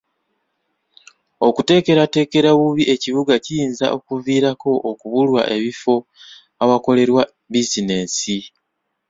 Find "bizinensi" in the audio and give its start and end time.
7.51-8.37